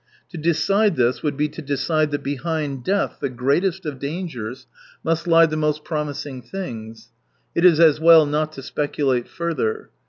> 0.17 0.29
To 0.29 0.37
'decide 0.39 0.95
this 0.95 1.21
would 1.21 1.37
be 1.37 1.47
to 1.49 1.61
decide 1.61 2.09
that 2.09 2.23
behind 2.23 2.83
death, 2.83 3.17
the 3.21 3.29
greatest 3.29 3.85
of 3.85 3.99
dangere, 3.99 4.55
214 4.63 4.65
must 5.03 5.25
He 5.25 5.45
the 5.51 5.57
most 5.57 5.83
promising 5.83 6.41
things. 6.41 7.11
It 7.53 7.63
is 7.65 7.79
as 7.79 7.99
well 7.99 8.25
not 8.25 8.51
to 8.53 8.63
speculate 8.63 9.27
further. 9.27 9.91